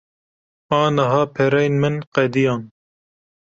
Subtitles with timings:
[0.77, 2.61] Aniha pereyên min qediyan.